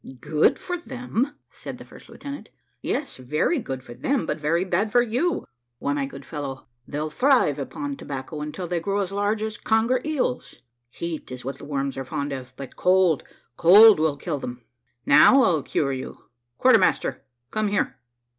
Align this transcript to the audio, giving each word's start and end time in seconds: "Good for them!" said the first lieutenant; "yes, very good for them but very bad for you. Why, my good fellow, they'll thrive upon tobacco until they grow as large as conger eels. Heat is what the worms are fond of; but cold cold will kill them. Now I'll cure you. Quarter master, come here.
"Good 0.19 0.57
for 0.57 0.79
them!" 0.79 1.35
said 1.51 1.77
the 1.77 1.85
first 1.85 2.09
lieutenant; 2.09 2.49
"yes, 2.81 3.17
very 3.17 3.59
good 3.59 3.83
for 3.83 3.93
them 3.93 4.25
but 4.25 4.39
very 4.39 4.63
bad 4.63 4.91
for 4.91 5.03
you. 5.03 5.45
Why, 5.77 5.93
my 5.93 6.07
good 6.07 6.25
fellow, 6.25 6.65
they'll 6.87 7.11
thrive 7.11 7.59
upon 7.59 7.95
tobacco 7.97 8.41
until 8.41 8.67
they 8.67 8.79
grow 8.79 9.01
as 9.01 9.11
large 9.11 9.43
as 9.43 9.59
conger 9.59 10.01
eels. 10.03 10.55
Heat 10.89 11.31
is 11.31 11.45
what 11.45 11.59
the 11.59 11.65
worms 11.65 11.97
are 11.97 12.03
fond 12.03 12.33
of; 12.33 12.51
but 12.57 12.75
cold 12.75 13.23
cold 13.57 13.99
will 13.99 14.17
kill 14.17 14.39
them. 14.39 14.63
Now 15.05 15.43
I'll 15.43 15.61
cure 15.61 15.93
you. 15.93 16.17
Quarter 16.57 16.79
master, 16.79 17.23
come 17.51 17.67
here. 17.67 17.99